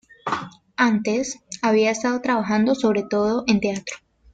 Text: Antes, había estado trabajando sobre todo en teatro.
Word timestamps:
Antes, 0.77 1.41
había 1.61 1.91
estado 1.91 2.21
trabajando 2.23 2.73
sobre 2.73 3.03
todo 3.03 3.43
en 3.45 3.59
teatro. 3.59 3.97